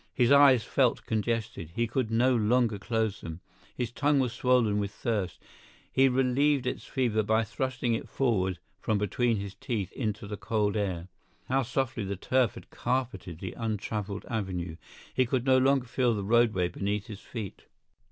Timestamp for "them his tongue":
3.21-4.17